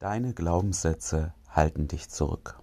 Deine 0.00 0.32
Glaubenssätze 0.32 1.34
halten 1.50 1.86
dich 1.86 2.08
zurück. 2.08 2.58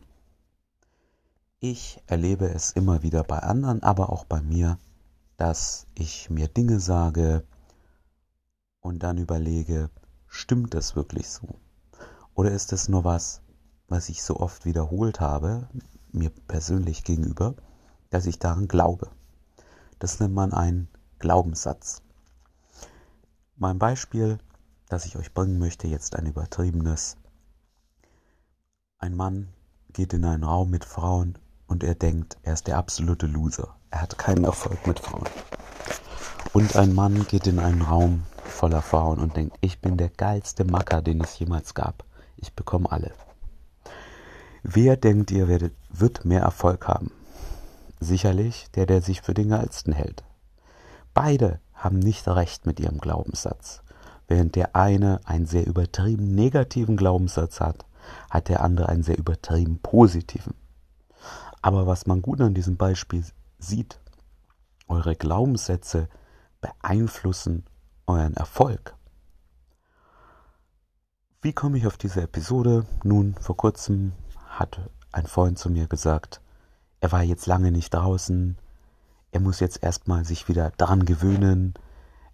Ich 1.60 2.02
erlebe 2.08 2.50
es 2.50 2.72
immer 2.72 3.04
wieder 3.04 3.24
bei 3.24 3.38
anderen, 3.38 3.84
aber 3.84 4.12
auch 4.12 4.26
bei 4.26 4.42
mir, 4.42 4.80
dass 5.38 5.86
ich 5.94 6.32
mir 6.32 6.48
Dinge 6.48 6.80
sage 6.80 7.44
und 8.82 9.04
dann 9.04 9.20
überlege, 9.20 9.92
stimmt 10.26 10.74
das 10.74 10.96
wirklich 10.96 11.30
so? 11.30 11.60
Oder 12.34 12.50
ist 12.50 12.74
es 12.74 12.90
nur 12.90 13.04
was, 13.04 13.44
was 13.88 14.10
ich 14.10 14.24
so 14.24 14.38
oft 14.40 14.66
wiederholt 14.66 15.20
habe, 15.20 15.70
mir 16.12 16.32
persönlich 16.32 17.04
gegenüber, 17.04 17.54
dass 18.10 18.26
ich 18.26 18.40
daran 18.40 18.68
glaube? 18.68 19.12
Das 20.00 20.20
nennt 20.20 20.34
man 20.34 20.54
einen 20.54 20.88
Glaubenssatz. 21.20 22.02
Mein 23.58 23.78
Beispiel, 23.78 24.40
das 24.90 25.06
ich 25.06 25.18
euch 25.18 25.36
bringen 25.36 25.60
möchte, 25.60 25.86
jetzt 25.86 26.16
ein 26.16 26.26
übertriebenes, 26.26 27.18
ein 29.00 29.16
Mann 29.16 29.50
geht 29.94 30.14
in 30.14 30.26
einen 30.26 30.44
Raum 30.44 30.72
mit 30.72 30.84
Frauen 30.84 31.38
und 31.68 31.84
er 31.84 31.94
denkt, 31.94 32.38
er 32.42 32.54
ist 32.54 32.68
der 32.68 32.78
absolute 32.78 33.28
Loser. 33.28 33.76
Er 33.92 34.02
hat 34.02 34.18
keinen 34.18 34.44
Erfolg 34.44 34.88
mit 34.88 35.00
Frauen. 35.00 35.28
Und 36.54 36.76
ein 36.76 36.96
Mann 36.96 37.28
geht 37.28 37.46
in 37.46 37.60
einen 37.60 37.84
Raum 37.84 38.24
voller 38.44 38.82
Frauen 38.82 39.20
und 39.20 39.38
denkt, 39.38 39.56
ich 39.62 39.82
bin 39.82 39.98
der 39.98 40.10
geilste 40.10 40.66
Macker, 40.66 41.02
den 41.02 41.22
es 41.22 41.38
jemals 41.38 41.76
gab. 41.76 42.06
Ich 42.38 42.54
bekomme 42.54 42.92
alle. 42.92 43.12
Wer 44.64 44.98
denkt 44.98 45.30
ihr, 45.30 45.48
wird 45.90 46.26
mehr 46.26 46.42
Erfolg 46.42 46.88
haben? 46.88 47.12
Sicherlich 48.00 48.68
der, 48.76 48.88
der 48.88 49.02
sich 49.02 49.22
für 49.22 49.34
den 49.34 49.50
geilsten 49.50 49.94
hält. 49.94 50.24
Beide 51.14 51.60
haben 51.74 52.00
nicht 52.00 52.28
recht 52.28 52.66
mit 52.66 52.80
ihrem 52.80 52.98
Glaubenssatz. 52.98 53.84
Während 54.28 54.56
der 54.56 54.76
eine 54.76 55.20
einen 55.26 55.46
sehr 55.46 55.68
übertrieben 55.68 56.34
negativen 56.34 56.98
Glaubenssatz 56.98 57.60
hat, 57.60 57.86
hat 58.30 58.50
der 58.50 58.62
andere 58.62 58.90
einen 58.90 59.04
sehr 59.04 59.18
übertrieben 59.18 59.80
positiven. 59.80 60.54
Aber 61.62 61.88
was 61.88 62.06
man 62.06 62.22
gut 62.22 62.42
an 62.42 62.54
diesem 62.54 62.78
Beispiel 62.78 63.26
sieht, 63.60 64.00
eure 64.88 65.16
Glaubenssätze 65.16 66.08
beeinflussen 66.62 67.66
euren 68.06 68.36
Erfolg. 68.36 68.96
Wie 71.42 71.54
komme 71.54 71.78
ich 71.78 71.88
auf 71.88 71.98
diese 71.98 72.22
Episode? 72.22 72.86
Nun, 73.04 73.36
vor 73.40 73.58
kurzem 73.58 74.14
hat 74.48 74.80
ein 75.12 75.28
Freund 75.28 75.60
zu 75.60 75.70
mir 75.70 75.88
gesagt, 75.88 76.42
er 77.00 77.12
war 77.12 77.22
jetzt 77.22 77.46
lange 77.46 77.72
nicht 77.72 77.94
draußen, 77.94 78.58
er 79.32 79.40
muss 79.40 79.60
jetzt 79.60 79.84
erstmal 79.84 80.26
sich 80.26 80.48
wieder 80.48 80.72
daran 80.78 81.06
gewöhnen, 81.06 81.74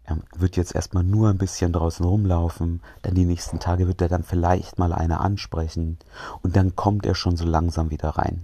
er 0.05 0.17
wird 0.35 0.57
jetzt 0.57 0.75
erstmal 0.75 1.03
nur 1.03 1.29
ein 1.29 1.37
bisschen 1.37 1.71
draußen 1.71 2.05
rumlaufen, 2.05 2.81
dann 3.03 3.15
die 3.15 3.25
nächsten 3.25 3.59
Tage 3.59 3.87
wird 3.87 4.01
er 4.01 4.09
dann 4.09 4.23
vielleicht 4.23 4.77
mal 4.77 4.93
eine 4.93 5.19
ansprechen 5.21 5.97
und 6.41 6.55
dann 6.55 6.75
kommt 6.75 7.05
er 7.05 7.15
schon 7.15 7.37
so 7.37 7.45
langsam 7.45 7.89
wieder 7.89 8.09
rein. 8.09 8.43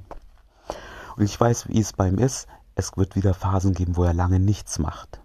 Und 1.17 1.25
ich 1.25 1.39
weiß, 1.39 1.67
wie 1.67 1.81
es 1.81 1.93
bei 1.93 2.07
ihm 2.07 2.17
ist. 2.17 2.47
Es 2.75 2.95
wird 2.95 3.17
wieder 3.17 3.33
Phasen 3.33 3.73
geben, 3.73 3.97
wo 3.97 4.05
er 4.05 4.13
lange 4.13 4.39
nichts 4.39 4.79
macht. 4.79 5.19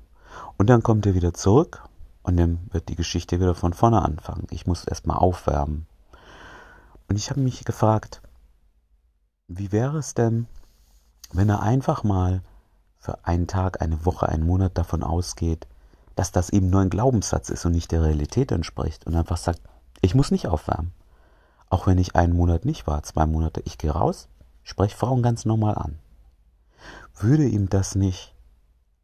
Und 0.56 0.68
dann 0.68 0.82
kommt 0.82 1.06
er 1.06 1.14
wieder 1.14 1.34
zurück 1.34 1.84
und 2.24 2.36
dann 2.36 2.58
wird 2.72 2.88
die 2.88 2.96
Geschichte 2.96 3.38
wieder 3.38 3.54
von 3.54 3.72
vorne 3.72 4.02
anfangen. 4.02 4.48
Ich 4.50 4.66
muss 4.66 4.84
erstmal 4.84 5.18
aufwärmen. 5.18 5.86
Und 7.08 7.16
ich 7.16 7.30
habe 7.30 7.40
mich 7.40 7.64
gefragt, 7.64 8.22
wie 9.46 9.70
wäre 9.70 9.98
es 9.98 10.14
denn, 10.14 10.48
wenn 11.32 11.48
er 11.48 11.62
einfach 11.62 12.02
mal 12.02 12.42
für 12.98 13.24
einen 13.24 13.46
Tag, 13.46 13.80
eine 13.80 14.04
Woche, 14.04 14.28
einen 14.28 14.46
Monat 14.46 14.76
davon 14.76 15.04
ausgeht, 15.04 15.68
dass 16.14 16.32
das 16.32 16.50
eben 16.50 16.70
nur 16.70 16.80
ein 16.80 16.90
Glaubenssatz 16.90 17.50
ist 17.50 17.64
und 17.64 17.72
nicht 17.72 17.92
der 17.92 18.02
Realität 18.02 18.52
entspricht 18.52 19.06
und 19.06 19.14
einfach 19.14 19.36
sagt, 19.36 19.60
ich 20.00 20.14
muss 20.14 20.30
nicht 20.30 20.46
aufwärmen. 20.46 20.92
Auch 21.68 21.86
wenn 21.86 21.98
ich 21.98 22.14
einen 22.14 22.36
Monat 22.36 22.64
nicht 22.64 22.86
war, 22.86 23.02
zwei 23.02 23.26
Monate, 23.26 23.60
ich 23.64 23.78
gehe 23.78 23.90
raus, 23.90 24.28
spreche 24.62 24.96
Frauen 24.96 25.22
ganz 25.22 25.44
normal 25.44 25.74
an. 25.76 25.98
Würde 27.16 27.46
ihm 27.46 27.68
das 27.68 27.94
nicht 27.94 28.34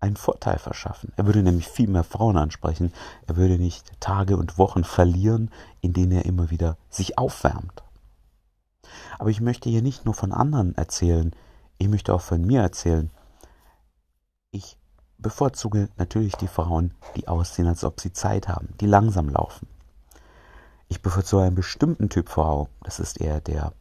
einen 0.01 0.17
Vorteil 0.17 0.59
verschaffen? 0.59 1.13
Er 1.17 1.27
würde 1.27 1.43
nämlich 1.43 1.69
viel 1.69 1.89
mehr 1.89 2.05
Frauen 2.05 2.37
ansprechen. 2.37 2.93
Er 3.27 3.37
würde 3.37 3.59
nicht 3.59 4.01
Tage 4.01 4.37
und 4.37 4.59
Wochen 4.59 4.85
verlieren, 4.85 5.51
in 5.81 5.93
denen 5.93 6.13
er 6.13 6.25
immer 6.25 6.51
wieder 6.51 6.77
sich 6.89 7.19
aufwärmt. 7.19 7.83
Aber 9.19 9.31
ich 9.31 9.41
möchte 9.41 9.69
hier 9.69 9.83
nicht 9.83 10.05
nur 10.05 10.15
von 10.15 10.33
anderen 10.33 10.75
erzählen, 10.75 11.33
ich 11.79 11.89
möchte 11.89 12.15
auch 12.15 12.21
von 12.21 12.43
mir 12.43 12.61
erzählen. 12.61 13.11
Bevorzuge 15.23 15.89
natürlich 15.97 16.35
die 16.37 16.49
Frauen, 16.49 16.95
die 17.17 17.29
aussehen, 17.29 17.67
als 17.67 17.85
ob 17.85 18.01
sie 18.01 18.13
Zeit 18.13 18.49
haben, 18.49 18.75
die 18.81 18.87
langsam 18.87 19.29
laufen. 19.29 19.69
Ich 20.89 21.03
bevorzuge 21.03 21.45
einen 21.45 21.55
bestimmten 21.55 22.09
Typ 22.09 22.29
Frau. 22.29 22.69
Das 22.83 22.99
ist 22.99 23.21
eher 23.21 23.41
der 23.41 23.73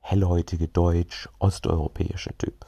hellhäutige 0.00 0.68
deutsch-osteuropäische 0.68 2.36
Typ. 2.38 2.66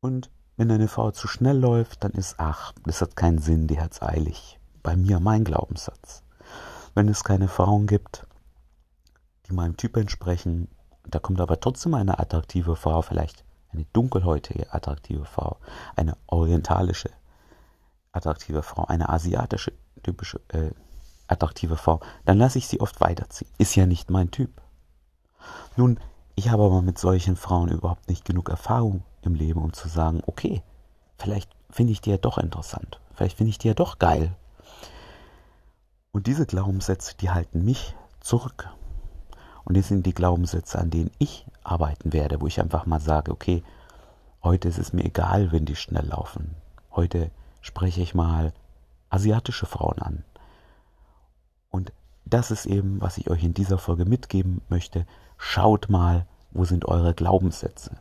Und 0.00 0.30
wenn 0.56 0.70
eine 0.70 0.88
Frau 0.88 1.10
zu 1.10 1.28
schnell 1.28 1.58
läuft, 1.58 2.04
dann 2.04 2.12
ist, 2.12 2.36
ach, 2.38 2.72
das 2.84 3.00
hat 3.00 3.16
keinen 3.16 3.38
Sinn, 3.38 3.68
die 3.68 3.80
hat's 3.80 4.02
eilig. 4.02 4.58
Bei 4.82 4.96
mir 4.96 5.20
mein 5.20 5.44
Glaubenssatz. 5.44 6.22
Wenn 6.94 7.08
es 7.08 7.24
keine 7.24 7.48
Frauen 7.48 7.86
gibt, 7.86 8.26
die 9.46 9.54
meinem 9.54 9.76
Typ 9.76 9.96
entsprechen, 9.96 10.68
da 11.06 11.18
kommt 11.18 11.40
aber 11.40 11.58
trotzdem 11.60 11.94
eine 11.94 12.18
attraktive 12.18 12.76
Frau, 12.76 13.02
vielleicht 13.02 13.44
eine 13.72 13.86
dunkelhäutige 13.92 14.72
attraktive 14.72 15.24
Frau, 15.24 15.56
eine 15.96 16.16
orientalische 16.26 17.10
attraktive 18.12 18.62
Frau, 18.62 18.84
eine 18.84 19.08
asiatische 19.08 19.72
typische 20.02 20.40
äh, 20.48 20.70
attraktive 21.28 21.76
Frau, 21.76 22.00
dann 22.24 22.38
lasse 22.38 22.58
ich 22.58 22.66
sie 22.66 22.80
oft 22.80 23.00
weiterziehen. 23.00 23.50
Ist 23.58 23.74
ja 23.74 23.86
nicht 23.86 24.10
mein 24.10 24.30
Typ. 24.30 24.60
Nun, 25.76 25.98
ich 26.34 26.50
habe 26.50 26.64
aber 26.64 26.82
mit 26.82 26.98
solchen 26.98 27.36
Frauen 27.36 27.68
überhaupt 27.68 28.08
nicht 28.08 28.24
genug 28.24 28.48
Erfahrung 28.48 29.02
im 29.22 29.34
Leben, 29.34 29.62
um 29.62 29.72
zu 29.72 29.88
sagen, 29.88 30.22
okay, 30.26 30.62
vielleicht 31.18 31.50
finde 31.70 31.92
ich 31.92 32.00
die 32.00 32.10
ja 32.10 32.18
doch 32.18 32.38
interessant, 32.38 33.00
vielleicht 33.14 33.36
finde 33.36 33.50
ich 33.50 33.58
die 33.58 33.68
ja 33.68 33.74
doch 33.74 33.98
geil. 33.98 34.34
Und 36.12 36.26
diese 36.26 36.44
Glaubenssätze, 36.44 37.16
die 37.16 37.30
halten 37.30 37.64
mich 37.64 37.96
zurück. 38.20 38.68
Und 39.64 39.76
das 39.76 39.88
sind 39.88 40.04
die 40.04 40.12
Glaubenssätze, 40.12 40.78
an 40.78 40.90
denen 40.90 41.10
ich 41.18 41.46
arbeiten 41.64 42.12
werde, 42.12 42.40
wo 42.40 42.46
ich 42.46 42.60
einfach 42.60 42.86
mal 42.86 43.00
sage, 43.00 43.30
okay, 43.30 43.62
heute 44.42 44.68
ist 44.68 44.78
es 44.78 44.92
mir 44.92 45.04
egal, 45.04 45.52
wenn 45.52 45.64
die 45.64 45.76
schnell 45.76 46.06
laufen. 46.06 46.54
Heute 46.92 47.30
spreche 47.60 48.02
ich 48.02 48.14
mal 48.14 48.52
asiatische 49.10 49.66
Frauen 49.66 49.98
an. 50.00 50.24
Und 51.70 51.92
das 52.24 52.50
ist 52.50 52.66
eben, 52.66 53.00
was 53.00 53.18
ich 53.18 53.30
euch 53.30 53.44
in 53.44 53.54
dieser 53.54 53.78
Folge 53.78 54.04
mitgeben 54.04 54.62
möchte. 54.68 55.06
Schaut 55.36 55.88
mal, 55.88 56.26
wo 56.50 56.64
sind 56.64 56.86
eure 56.86 57.14
Glaubenssätze. 57.14 57.96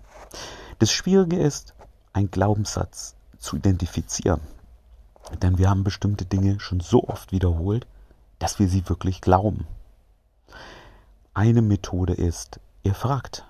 Das 0.79 0.91
Schwierige 0.91 1.37
ist, 1.37 1.73
einen 2.13 2.31
Glaubenssatz 2.31 3.15
zu 3.37 3.57
identifizieren. 3.57 4.41
Denn 5.41 5.57
wir 5.57 5.69
haben 5.69 5.83
bestimmte 5.83 6.25
Dinge 6.25 6.59
schon 6.59 6.79
so 6.79 7.07
oft 7.07 7.31
wiederholt, 7.31 7.87
dass 8.39 8.59
wir 8.59 8.67
sie 8.67 8.87
wirklich 8.89 9.21
glauben. 9.21 9.67
Eine 11.33 11.61
Methode 11.61 12.13
ist, 12.13 12.59
ihr 12.83 12.93
fragt 12.93 13.45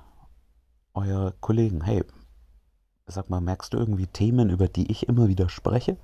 euer 0.94 1.34
Kollegen, 1.40 1.84
hey, 1.84 2.04
sag 3.08 3.30
mal, 3.30 3.42
merkst 3.42 3.74
du 3.74 3.78
irgendwie 3.78 4.08
Themen, 4.08 4.50
über 4.50 4.68
die 4.68 4.92
ich 4.92 5.08
immer 5.08 5.28
wieder 5.28 5.50
spreche? 5.50 5.98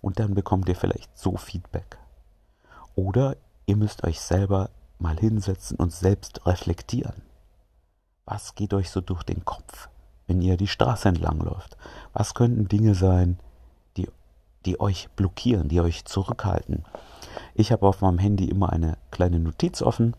Und 0.00 0.18
dann 0.18 0.34
bekommt 0.34 0.68
ihr 0.68 0.76
vielleicht 0.76 1.16
so 1.18 1.36
Feedback. 1.36 1.98
Oder 2.94 3.36
ihr 3.66 3.76
müsst 3.76 4.04
euch 4.04 4.20
selber 4.20 4.70
mal 4.98 5.16
hinsetzen 5.16 5.76
und 5.76 5.92
selbst 5.92 6.46
reflektieren. 6.46 7.22
Was 8.24 8.54
geht 8.54 8.74
euch 8.74 8.90
so 8.90 9.00
durch 9.00 9.22
den 9.22 9.44
Kopf, 9.44 9.88
wenn 10.26 10.42
ihr 10.42 10.56
die 10.56 10.66
Straße 10.66 11.08
entlang 11.08 11.40
läuft? 11.40 11.76
Was 12.12 12.34
könnten 12.34 12.68
Dinge 12.68 12.94
sein, 12.94 13.38
die, 13.96 14.08
die 14.66 14.80
euch 14.80 15.08
blockieren, 15.10 15.68
die 15.68 15.80
euch 15.80 16.04
zurückhalten? 16.04 16.84
Ich 17.54 17.72
habe 17.72 17.86
auf 17.86 18.00
meinem 18.00 18.18
Handy 18.18 18.48
immer 18.48 18.70
eine 18.72 18.98
kleine 19.10 19.38
Notiz 19.38 19.82
offen 19.82 20.14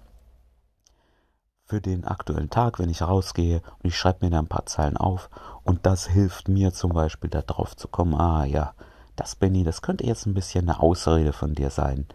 für 1.69 1.79
den 1.79 2.03
aktuellen 2.03 2.49
Tag, 2.49 2.79
wenn 2.79 2.89
ich 2.89 3.03
rausgehe 3.03 3.61
und 3.77 3.85
ich 3.85 3.95
schreibe 3.95 4.25
mir 4.25 4.31
da 4.31 4.39
ein 4.39 4.47
paar 4.47 4.65
Zeilen 4.65 4.97
auf 4.97 5.29
und 5.63 5.85
das 5.85 6.07
hilft 6.07 6.47
mir 6.47 6.73
zum 6.73 6.91
Beispiel 6.93 7.29
darauf 7.29 7.77
zu 7.77 7.87
kommen, 7.87 8.15
ah 8.15 8.43
ja, 8.43 8.73
das 9.15 9.35
Benny, 9.35 9.63
das 9.63 9.83
könnte 9.83 10.05
jetzt 10.05 10.25
ein 10.25 10.33
bisschen 10.33 10.67
eine 10.67 10.79
Ausrede 10.79 11.31
von 11.31 11.53
dir 11.53 11.69
sein. 11.69 12.07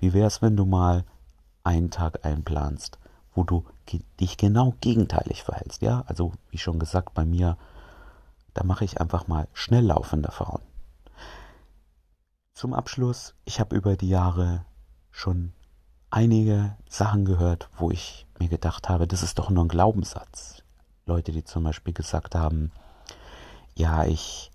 Wie 0.00 0.14
wär's, 0.14 0.40
wenn 0.40 0.56
du 0.56 0.64
mal 0.64 1.04
einen 1.64 1.90
Tag 1.90 2.24
einplanst, 2.24 2.98
wo 3.34 3.44
du 3.44 3.64
dich 4.20 4.38
genau 4.38 4.74
gegenteilig 4.80 5.42
verhältst, 5.42 5.82
ja? 5.82 6.04
Also, 6.06 6.32
wie 6.50 6.58
schon 6.58 6.78
gesagt, 6.78 7.12
bei 7.12 7.26
mir, 7.26 7.58
da 8.54 8.64
mache 8.64 8.84
ich 8.84 9.00
einfach 9.00 9.28
mal 9.28 9.48
schnell 9.52 9.84
laufende 9.84 10.30
Frauen. 10.30 10.62
Zum 12.54 12.72
Abschluss, 12.72 13.34
ich 13.44 13.60
habe 13.60 13.76
über 13.76 13.96
die 13.96 14.08
Jahre 14.08 14.64
schon 15.10 15.52
einige 16.10 16.76
Sachen 16.88 17.24
gehört, 17.24 17.68
wo 17.78 17.90
ich 17.90 18.26
mir 18.38 18.48
gedacht 18.48 18.88
habe, 18.88 19.06
das 19.06 19.22
ist 19.22 19.38
doch 19.38 19.50
nur 19.50 19.64
ein 19.64 19.68
Glaubenssatz. 19.68 20.62
Leute, 21.06 21.32
die 21.32 21.44
zum 21.44 21.64
Beispiel 21.64 21.94
gesagt 21.94 22.34
haben, 22.34 22.70
ja, 23.74 24.04
ich, 24.04 24.50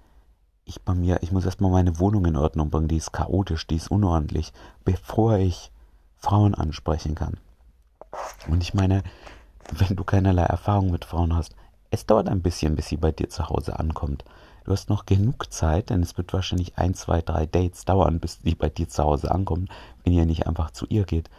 ich 0.65 0.81
bei 0.81 0.93
mir, 0.93 1.21
ich 1.21 1.31
muss 1.31 1.45
erstmal 1.45 1.71
meine 1.71 1.99
Wohnung 1.99 2.25
in 2.25 2.35
Ordnung 2.35 2.69
bringen, 2.69 2.87
die 2.87 2.97
ist 2.97 3.11
chaotisch, 3.11 3.67
die 3.67 3.75
ist 3.75 3.89
unordentlich, 3.89 4.53
bevor 4.83 5.37
ich 5.37 5.71
Frauen 6.17 6.55
ansprechen 6.55 7.15
kann. 7.15 7.37
Und 8.47 8.61
ich 8.61 8.73
meine, 8.73 9.03
wenn 9.71 9.95
du 9.95 10.03
keinerlei 10.03 10.43
Erfahrung 10.43 10.91
mit 10.91 11.05
Frauen 11.05 11.35
hast, 11.35 11.55
es 11.89 12.05
dauert 12.05 12.27
ein 12.27 12.41
bisschen, 12.41 12.75
bis 12.75 12.87
sie 12.87 12.97
bei 12.97 13.11
dir 13.11 13.29
zu 13.29 13.49
Hause 13.49 13.79
ankommt. 13.79 14.23
Du 14.63 14.71
hast 14.71 14.89
noch 14.89 15.05
genug 15.05 15.51
Zeit, 15.51 15.89
denn 15.89 16.01
es 16.01 16.17
wird 16.17 16.31
wahrscheinlich 16.33 16.77
ein, 16.77 16.93
zwei, 16.93 17.21
drei 17.21 17.45
Dates 17.45 17.85
dauern, 17.85 18.19
bis 18.19 18.39
sie 18.43 18.55
bei 18.55 18.69
dir 18.69 18.87
zu 18.87 19.03
Hause 19.03 19.31
ankommt, 19.31 19.69
wenn 20.03 20.13
ihr 20.13 20.25
nicht 20.25 20.47
einfach 20.47 20.71
zu 20.71 20.85
ihr 20.87 21.03
geht. 21.03 21.29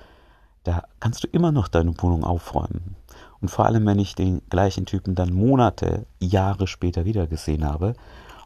Da 0.64 0.84
kannst 1.00 1.24
du 1.24 1.28
immer 1.28 1.52
noch 1.52 1.68
deine 1.68 1.94
Wohnung 2.02 2.24
aufräumen. 2.24 2.96
Und 3.40 3.48
vor 3.48 3.66
allem, 3.66 3.86
wenn 3.86 3.98
ich 3.98 4.14
den 4.14 4.42
gleichen 4.48 4.86
Typen 4.86 5.14
dann 5.14 5.32
Monate, 5.32 6.06
Jahre 6.18 6.66
später 6.66 7.04
wieder 7.04 7.26
gesehen 7.26 7.64
habe 7.64 7.94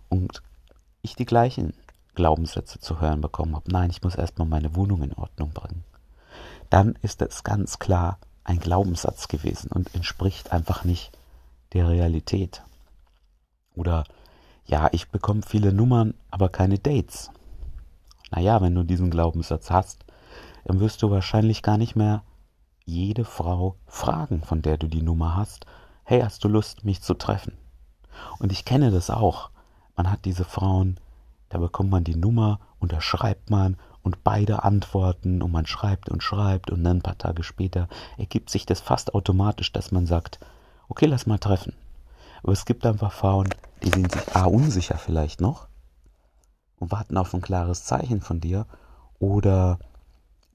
und 0.09 0.43
ich 1.03 1.15
die 1.15 1.27
gleichen 1.27 1.75
Glaubenssätze 2.15 2.81
zu 2.81 3.01
hören 3.01 3.21
bekommen 3.21 3.55
habe, 3.55 3.71
nein, 3.71 3.91
ich 3.91 4.03
muss 4.03 4.17
erstmal 4.17 4.49
meine 4.49 4.75
Wohnung 4.75 5.03
in 5.03 5.15
Ordnung 5.15 5.51
bringen, 5.51 5.85
dann 6.71 6.99
ist 7.03 7.21
das 7.21 7.45
ganz 7.45 7.79
klar 7.79 8.19
ein 8.43 8.59
Glaubenssatz 8.59 9.29
gewesen 9.29 9.71
und 9.71 9.95
entspricht 9.95 10.53
einfach 10.53 10.85
nicht 10.85 11.13
der 11.73 11.89
Realität. 11.89 12.63
Oder 13.77 14.05
ja, 14.69 14.89
ich 14.93 15.09
bekomme 15.09 15.41
viele 15.43 15.73
Nummern, 15.73 16.15
aber 16.31 16.51
keine 16.51 16.79
Dates. 16.79 17.31
Naja, 18.31 18.61
wenn 18.61 18.75
du 18.75 18.85
diesen 18.85 19.11
Glaubenssatz 19.11 19.71
hast, 19.71 20.05
dann 20.65 20.81
wirst 20.81 21.03
du 21.03 21.11
wahrscheinlich 21.11 21.63
gar 21.63 21.79
nicht 21.79 21.97
mehr 21.97 22.23
jede 22.85 23.25
Frau 23.25 23.77
fragen, 23.87 24.43
von 24.43 24.61
der 24.61 24.77
du 24.77 24.87
die 24.87 25.03
Nummer 25.03 25.37
hast, 25.37 25.65
hey, 26.05 26.21
hast 26.21 26.45
du 26.45 26.49
Lust, 26.49 26.85
mich 26.85 27.03
zu 27.03 27.15
treffen? 27.15 27.55
Und 28.39 28.53
ich 28.53 28.67
kenne 28.67 28.91
das 28.91 29.09
auch. 29.09 29.51
Man 29.97 30.11
hat 30.11 30.27
diese 30.27 30.45
Frauen, 30.45 31.01
da 31.49 31.59
bekommt 31.59 31.91
man 31.91 32.05
die 32.05 32.17
Nummer 32.17 32.61
und 32.79 32.93
da 32.93 33.01
schreibt 33.01 33.49
man 33.51 33.79
und 34.03 34.23
beide 34.23 34.65
antworten 34.65 35.41
und 35.43 35.51
man 35.51 35.67
schreibt 35.67 36.11
und 36.11 36.23
schreibt 36.23 36.71
und 36.71 36.85
dann 36.85 36.99
ein 36.99 37.03
paar 37.03 37.19
Tage 37.19 37.43
später 37.43 37.89
ergibt 38.19 38.51
sich 38.51 38.67
das 38.67 38.81
fast 38.81 39.15
automatisch, 39.15 39.73
dass 39.73 39.93
man 39.93 40.05
sagt, 40.07 40.39
okay, 40.89 41.07
lass 41.07 41.27
mal 41.27 41.39
treffen. 41.39 41.73
Aber 42.43 42.53
es 42.53 42.67
gibt 42.67 42.85
einfach 42.85 43.13
Frauen, 43.13 43.49
die 43.83 43.91
sind 43.91 44.13
sich 44.13 44.37
A 44.37 44.45
unsicher 44.45 44.99
vielleicht 44.99 45.41
noch 45.41 45.69
und 46.79 46.93
warten 46.93 47.17
auf 47.17 47.35
ein 47.35 47.41
klares 47.41 47.85
Zeichen 47.85 48.21
von 48.21 48.41
dir 48.41 48.67
oder 49.19 49.79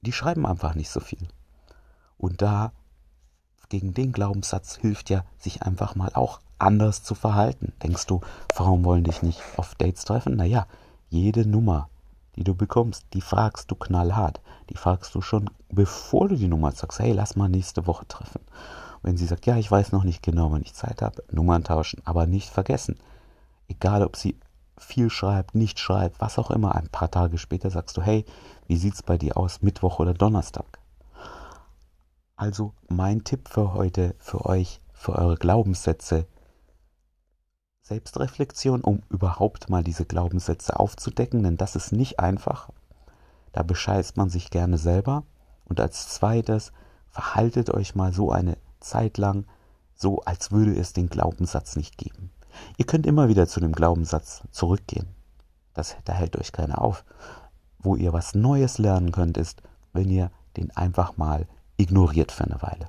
die 0.02 0.12
schreiben 0.12 0.46
einfach 0.46 0.74
nicht 0.74 0.90
so 0.90 1.00
viel. 1.00 1.28
Und 2.18 2.42
da 2.42 2.72
gegen 3.68 3.94
den 3.94 4.12
Glaubenssatz 4.12 4.76
hilft 4.76 5.10
ja, 5.10 5.24
sich 5.38 5.62
einfach 5.62 5.94
mal 5.94 6.10
auch 6.14 6.40
anders 6.58 7.02
zu 7.02 7.14
verhalten. 7.14 7.72
Denkst 7.82 8.06
du, 8.06 8.20
Frauen 8.52 8.84
wollen 8.84 9.04
dich 9.04 9.22
nicht 9.22 9.40
auf 9.56 9.74
Dates 9.74 10.04
treffen? 10.04 10.36
Naja, 10.36 10.66
jede 11.08 11.46
Nummer, 11.48 11.88
die 12.36 12.44
du 12.44 12.54
bekommst, 12.54 13.04
die 13.12 13.20
fragst 13.20 13.70
du 13.70 13.74
knallhart. 13.74 14.40
Die 14.70 14.76
fragst 14.76 15.14
du 15.14 15.20
schon, 15.20 15.50
bevor 15.68 16.28
du 16.28 16.36
die 16.36 16.48
Nummer 16.48 16.72
sagst, 16.72 16.98
hey, 16.98 17.12
lass 17.12 17.36
mal 17.36 17.48
nächste 17.48 17.86
Woche 17.86 18.06
treffen. 18.06 18.40
Wenn 19.04 19.18
sie 19.18 19.26
sagt, 19.26 19.44
ja, 19.44 19.58
ich 19.58 19.70
weiß 19.70 19.92
noch 19.92 20.02
nicht 20.02 20.22
genau, 20.22 20.50
wann 20.50 20.62
ich 20.62 20.72
Zeit 20.72 21.02
habe, 21.02 21.22
Nummern 21.30 21.62
tauschen, 21.62 22.00
aber 22.06 22.26
nicht 22.26 22.48
vergessen. 22.48 22.96
Egal, 23.68 24.02
ob 24.02 24.16
sie 24.16 24.38
viel 24.78 25.10
schreibt, 25.10 25.54
nicht 25.54 25.78
schreibt, 25.78 26.22
was 26.22 26.38
auch 26.38 26.50
immer, 26.50 26.74
ein 26.74 26.88
paar 26.88 27.10
Tage 27.10 27.36
später 27.36 27.70
sagst 27.70 27.98
du, 27.98 28.02
hey, 28.02 28.24
wie 28.66 28.78
sieht's 28.78 29.02
bei 29.02 29.18
dir 29.18 29.36
aus, 29.36 29.60
Mittwoch 29.60 29.98
oder 30.00 30.14
Donnerstag? 30.14 30.78
Also 32.34 32.72
mein 32.88 33.24
Tipp 33.24 33.48
für 33.48 33.74
heute, 33.74 34.14
für 34.18 34.46
euch, 34.46 34.80
für 34.94 35.14
eure 35.14 35.36
Glaubenssätze, 35.36 36.26
Selbstreflexion, 37.82 38.80
um 38.80 39.02
überhaupt 39.10 39.68
mal 39.68 39.84
diese 39.84 40.06
Glaubenssätze 40.06 40.80
aufzudecken, 40.80 41.42
denn 41.42 41.58
das 41.58 41.76
ist 41.76 41.92
nicht 41.92 42.20
einfach. 42.20 42.70
Da 43.52 43.62
bescheißt 43.62 44.16
man 44.16 44.30
sich 44.30 44.48
gerne 44.48 44.78
selber. 44.78 45.24
Und 45.66 45.78
als 45.78 46.08
zweites, 46.08 46.72
verhaltet 47.10 47.70
euch 47.70 47.94
mal 47.94 48.12
so 48.12 48.32
eine 48.32 48.56
Zeit 48.84 49.18
lang, 49.18 49.46
so 49.94 50.20
als 50.20 50.52
würde 50.52 50.74
es 50.78 50.92
den 50.92 51.08
Glaubenssatz 51.08 51.76
nicht 51.76 51.98
geben. 51.98 52.30
Ihr 52.76 52.86
könnt 52.86 53.06
immer 53.06 53.28
wieder 53.28 53.46
zu 53.46 53.60
dem 53.60 53.72
Glaubenssatz 53.72 54.42
zurückgehen. 54.50 55.08
Das, 55.72 55.96
da 56.04 56.12
hält 56.12 56.36
euch 56.36 56.52
keiner 56.52 56.80
auf. 56.80 57.04
Wo 57.78 57.96
ihr 57.96 58.12
was 58.12 58.34
Neues 58.34 58.78
lernen 58.78 59.12
könnt, 59.12 59.36
ist, 59.36 59.62
wenn 59.92 60.08
ihr 60.08 60.30
den 60.56 60.70
einfach 60.76 61.16
mal 61.16 61.46
ignoriert 61.76 62.32
für 62.32 62.44
eine 62.44 62.62
Weile. 62.62 62.88